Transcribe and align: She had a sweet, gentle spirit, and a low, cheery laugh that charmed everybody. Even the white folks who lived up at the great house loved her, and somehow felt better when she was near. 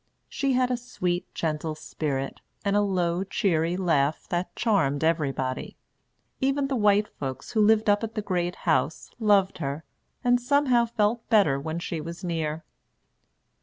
She 0.27 0.53
had 0.53 0.71
a 0.71 0.77
sweet, 0.77 1.31
gentle 1.35 1.75
spirit, 1.75 2.41
and 2.65 2.75
a 2.75 2.81
low, 2.81 3.23
cheery 3.23 3.77
laugh 3.77 4.27
that 4.29 4.55
charmed 4.55 5.03
everybody. 5.03 5.77
Even 6.39 6.69
the 6.69 6.75
white 6.75 7.07
folks 7.19 7.51
who 7.51 7.61
lived 7.61 7.87
up 7.87 8.03
at 8.03 8.15
the 8.15 8.23
great 8.23 8.55
house 8.65 9.11
loved 9.19 9.59
her, 9.59 9.83
and 10.23 10.41
somehow 10.41 10.85
felt 10.85 11.29
better 11.29 11.59
when 11.59 11.77
she 11.77 12.01
was 12.01 12.23
near. 12.23 12.63